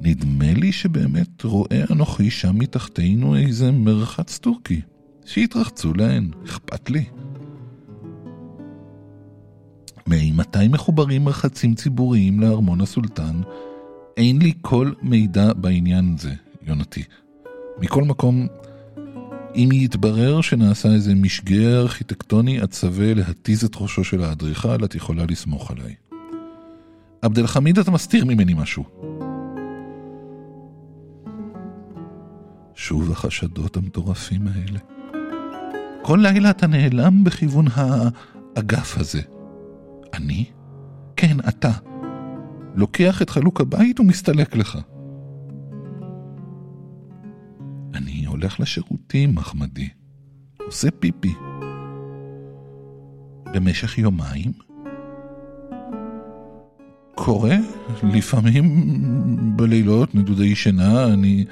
[0.00, 4.80] נדמה לי שבאמת רואה אנוכי שם מתחתנו איזה מרחץ טורקי.
[5.24, 7.04] שיתרחצו להן, אכפת לי.
[10.06, 13.40] ממתי מחוברים מרחצים ציבוריים לארמון הסולטן?
[14.16, 16.34] אין לי כל מידע בעניין הזה,
[16.66, 17.02] יונתי.
[17.80, 18.46] מכל מקום,
[19.54, 25.24] אם יתברר שנעשה איזה משגה ארכיטקטוני, את שווה להתיז את ראשו של האדריכל, את יכולה
[25.28, 25.94] לסמוך עליי.
[27.22, 28.84] עבד אל חמיד, אתה מסתיר ממני משהו.
[32.74, 34.78] שוב החשדות המטורפים האלה.
[36.02, 39.20] כל לילה אתה נעלם בכיוון האגף הזה.
[40.14, 40.44] אני?
[41.16, 41.72] כן, אתה.
[42.74, 44.78] לוקח את חלוק הבית ומסתלק לך.
[48.40, 49.88] הולך לשירותים, מחמדי.
[50.66, 51.34] עושה פיפי.
[53.54, 54.52] במשך יומיים?
[57.14, 57.56] קורה,
[58.02, 58.66] לפעמים
[59.56, 61.44] בלילות, נדודי שינה, אני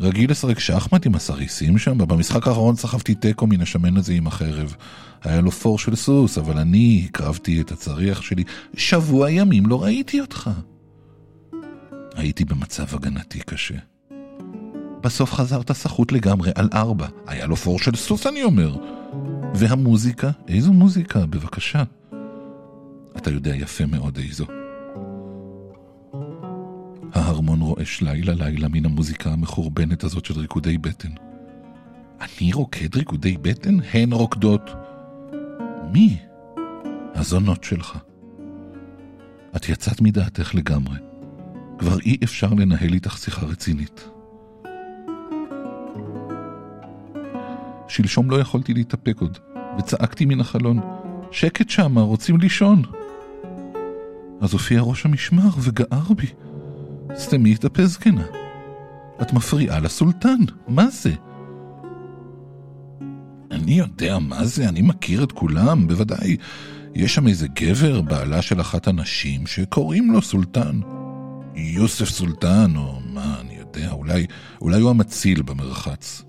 [0.00, 4.76] רגיל לשחק שחמט עם הסריסים שם, במשחק האחרון סחבתי תיקו מן השמן הזה עם החרב.
[5.22, 8.44] היה לו פור של סוס, אבל אני הקרבתי את הצריח שלי.
[8.76, 10.50] שבוע ימים לא ראיתי אותך.
[12.14, 13.93] הייתי במצב הגנתי קשה.
[15.04, 17.06] בסוף חזרת סחוט לגמרי על ארבע.
[17.26, 18.76] היה לו פור של סוס, אני אומר.
[19.54, 20.30] והמוזיקה?
[20.48, 21.82] איזו מוזיקה, בבקשה.
[23.16, 24.46] אתה יודע יפה מאוד איזו.
[27.12, 31.10] ההרמון רועש לילה לילה מן המוזיקה המחורבנת הזאת של ריקודי בטן.
[32.20, 33.78] אני רוקד ריקודי בטן?
[33.92, 34.70] הן רוקדות.
[35.92, 36.16] מי?
[37.14, 37.98] הזונות שלך.
[39.56, 40.96] את יצאת מדעתך לגמרי.
[41.78, 44.08] כבר אי אפשר לנהל איתך שיחה רצינית.
[47.94, 49.38] שלשום לא יכולתי להתאפק עוד,
[49.78, 50.80] וצעקתי מן החלון,
[51.30, 52.82] שקט שמה, רוצים לישון.
[54.40, 56.26] אז הופיע ראש המשמר וגער בי.
[57.16, 58.24] סתמי את הפה זקנה.
[59.22, 60.38] את מפריעה לסולטן,
[60.68, 61.12] מה זה?
[63.50, 66.36] אני יודע מה זה, אני מכיר את כולם, בוודאי.
[66.94, 70.80] יש שם איזה גבר, בעלה של אחת הנשים, שקוראים לו סולטן.
[71.54, 74.26] יוסף סולטן, או מה, אני יודע, אולי,
[74.60, 76.24] אולי הוא המציל במרחץ.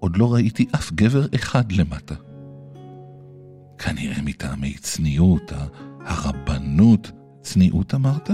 [0.00, 2.14] עוד לא ראיתי אף גבר אחד למטה.
[3.78, 5.52] כנראה מטעמי צניעות,
[6.04, 7.10] הרבנות.
[7.42, 8.30] צניעות אמרת?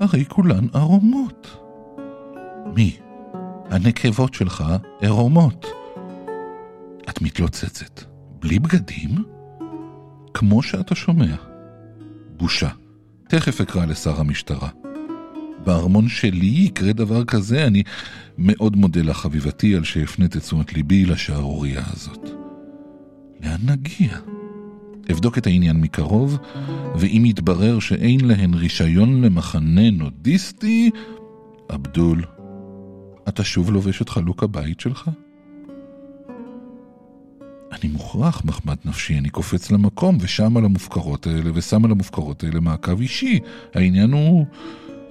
[0.00, 1.56] הרי כולן ערומות.
[2.74, 2.96] מי?
[3.70, 4.64] הנקבות שלך
[5.00, 5.66] ערומות.
[7.08, 8.00] את מתלוצצת,
[8.40, 9.24] בלי בגדים?
[10.34, 11.34] כמו שאתה שומע.
[12.36, 12.68] בושה.
[13.28, 14.68] תכף אקרא לשר המשטרה.
[15.64, 17.82] בארמון שלי יקרה דבר כזה, אני
[18.38, 22.30] מאוד מודה לך, חביבתי, על שהפנית את תשומת ליבי לשערורייה הזאת.
[23.42, 24.18] לאן נגיע?
[25.12, 26.38] אבדוק את העניין מקרוב,
[26.94, 30.90] ואם יתברר שאין להן רישיון למחנה נודיסטי,
[31.74, 32.24] אבדול,
[33.28, 35.10] אתה שוב לובש את חלוק הבית שלך?
[37.72, 42.60] אני מוכרח, מחמד נפשי, אני קופץ למקום ושם על המופקרות האלה, ושם על המופקרות האלה
[42.60, 43.40] מעקב אישי.
[43.74, 44.46] העניין הוא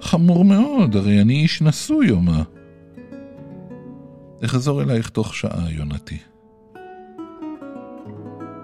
[0.02, 2.42] חמור מאוד, הרי אני איש נשוי, או מה?
[4.44, 6.18] אחזור אלייך תוך שעה, יונתי.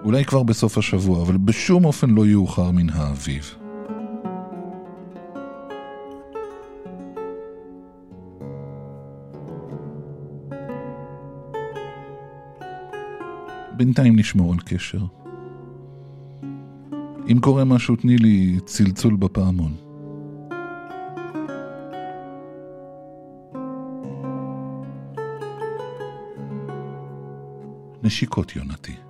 [0.03, 3.55] אולי כבר בסוף השבוע, אבל בשום אופן לא יאוחר מן האביב.
[13.77, 15.01] בינתיים נשמור על קשר.
[17.31, 19.88] אם קורה משהו, תני לי צלצול בפעמון.
[28.09, 29.08] נשיקות יונתי.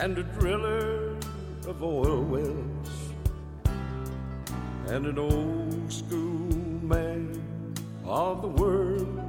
[0.00, 1.14] And a driller
[1.68, 2.88] of oil wells
[4.88, 7.38] and an old school man
[8.06, 9.20] of the world.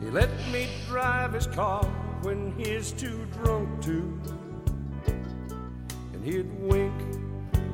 [0.00, 1.84] He let me drive his car
[2.22, 4.20] when he's too drunk to.
[6.14, 6.94] And he'd wink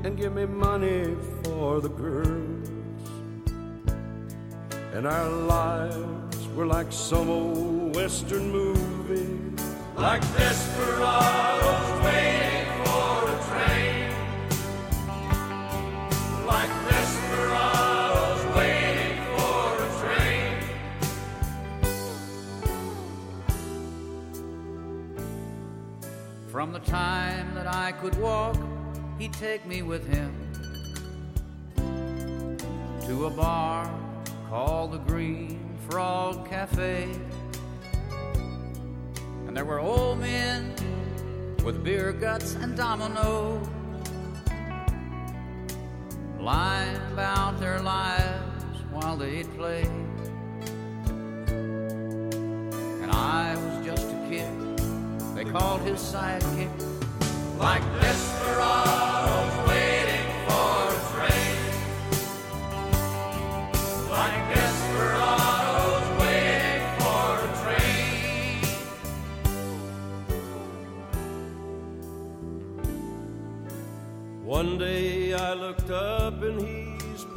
[0.02, 1.14] and give me money
[1.44, 2.68] for the girls.
[4.92, 8.80] And our lives were like some old western movie,
[9.96, 14.12] like desperados waiting for a train.
[16.46, 20.52] Like desperados waiting for a train.
[26.48, 28.56] From the time that I could walk,
[29.18, 30.34] he'd take me with him
[33.06, 33.90] to a bar
[34.50, 37.08] called the Green Frog Cafe.
[39.56, 40.74] There were old men
[41.64, 43.66] with beer guts and dominoes
[46.38, 49.84] lying about their lives while they'd play.
[53.00, 54.52] And I was just a kid,
[55.34, 56.68] they called his sidekick,
[57.58, 58.35] like desperados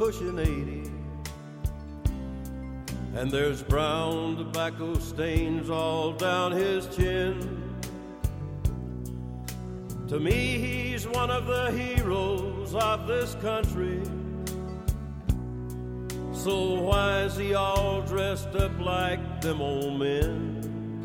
[0.00, 0.90] pushing 80.
[3.16, 7.36] And there's brown tobacco stains all down his chin.
[10.08, 14.00] To me, he's one of the heroes of this country.
[16.32, 21.02] So why is he all dressed up like them old men?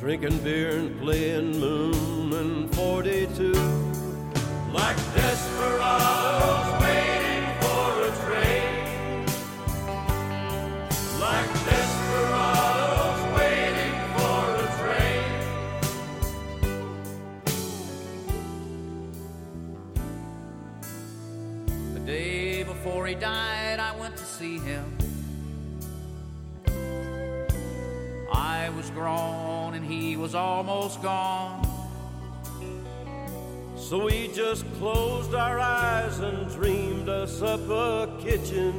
[0.00, 3.52] Drinking beer and playing Moon and 42.
[4.70, 6.63] Like desperados
[24.44, 24.84] see him.
[28.32, 31.66] I was grown and he was almost gone.
[33.76, 38.72] So we just closed our eyes and dreamed us up a kitchen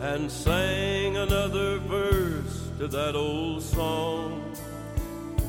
[0.00, 4.54] and sang another verse to that old song.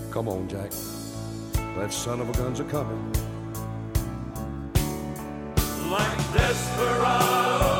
[0.10, 0.72] Come on, Jack.
[1.78, 3.27] That son of a gun's a coming
[5.90, 7.77] like desperado.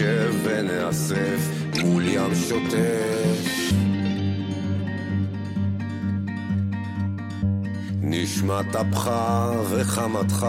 [0.00, 1.50] נשב ונאסף
[1.82, 3.72] מול ים שוטף.
[8.02, 9.10] נשמת אפך
[9.70, 10.46] וחמתך,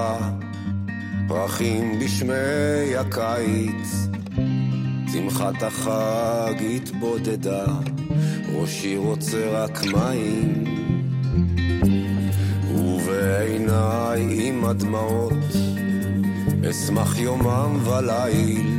[1.27, 4.07] פרחים בשמי הקיץ.
[5.13, 7.65] שמחת החג התבודדה,
[8.53, 10.63] ראשי רוצה רק מים.
[12.75, 15.33] ובעיניי עם הדמעות,
[16.69, 18.70] אשמח יומם וליל.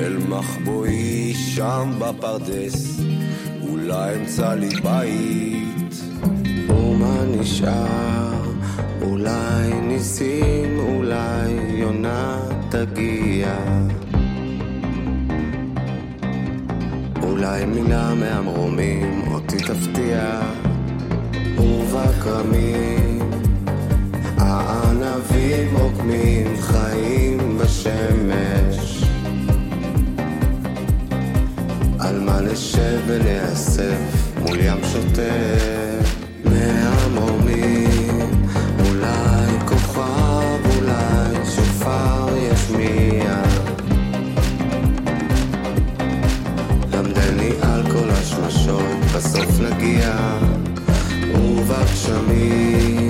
[0.00, 3.00] אל מחבואי שם בפרדס,
[3.68, 5.94] אולי אמצא לי בית.
[6.68, 8.52] ומה נשאר?
[9.02, 13.56] אולי ניסים, אולי יונה תגיע.
[17.22, 20.40] אולי מילה מהמרומים אותי תפתיע.
[21.58, 23.18] ובכרמים
[24.38, 29.09] הענבים עוקמים חיים בשמש.
[32.30, 33.98] מה נשב ונאסף
[34.38, 36.14] מול ים שוטף
[36.44, 38.20] מהמרומים
[38.88, 43.42] אולי כוכב, אולי שופר ישמיע
[46.92, 50.38] למדני על כל השמשות, בסוף נגיע.
[51.34, 53.09] ובגשמים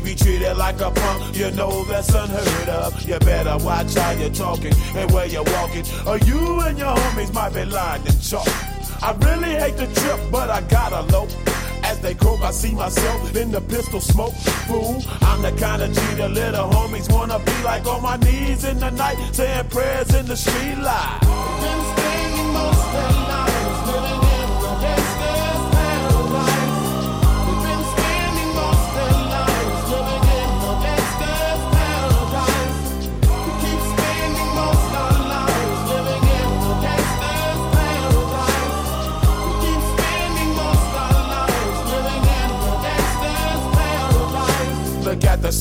[0.00, 3.02] Be treated like a punk, you know that's unheard of.
[3.02, 7.32] You better watch how you're talking and where you're walking, or you and your homies
[7.34, 8.48] might be lying in chalk.
[9.02, 11.28] I really hate the trip, but I gotta low.
[11.84, 14.34] As they croak, I see myself in the pistol smoke.
[14.66, 18.78] Fool, I'm the kind of the little homies wanna be like on my knees in
[18.78, 21.18] the night, saying prayers in the street light.
[21.60, 23.21] Been staying most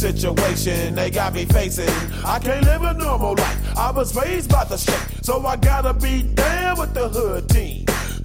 [0.02, 1.88] situation they got me facing.
[2.26, 3.78] I can't live a normal life.
[3.78, 7.86] I was raised by the state, so I gotta be down with the hood team.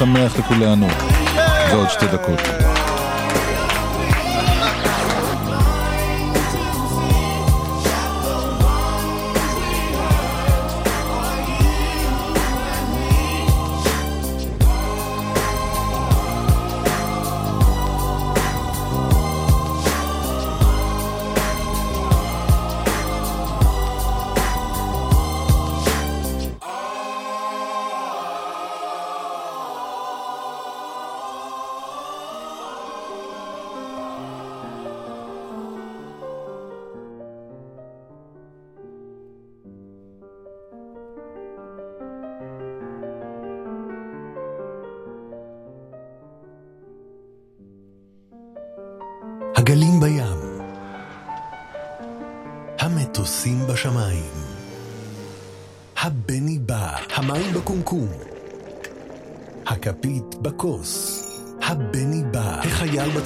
[0.00, 0.88] שמח לכולנו.
[1.70, 2.39] ועוד שתי דקות.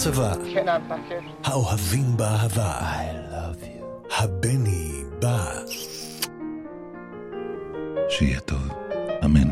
[0.08, 0.96] החייל בצבא,
[1.44, 2.80] האוהבים באהבה,
[4.18, 5.46] הבני בא.
[8.10, 8.70] שיהיה טוב,
[9.26, 9.50] אמן.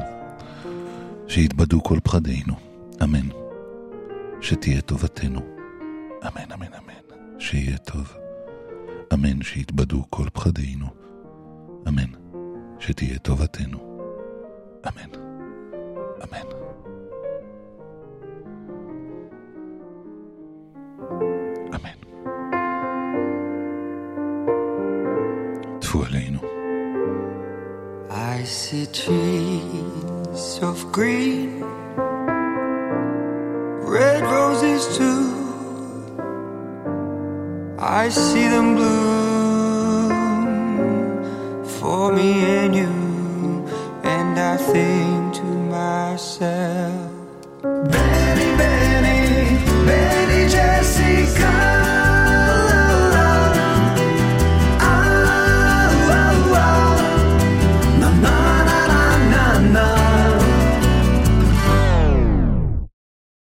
[1.27, 2.53] שיתבדו כל פחדינו,
[3.03, 3.29] אמן.
[4.41, 5.39] שתהיה טובתנו,
[6.23, 7.39] אמן, אמן, אמן.
[7.39, 8.13] שיהיה טוב,
[9.13, 9.41] אמן.
[9.41, 10.85] שיתבדו כל פחדינו,
[11.87, 12.11] אמן.
[12.79, 13.99] שתהיה טובתנו,
[14.87, 15.09] אמן.
[16.23, 16.52] אמן.